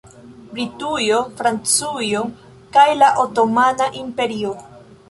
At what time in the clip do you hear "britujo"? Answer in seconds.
0.53-1.19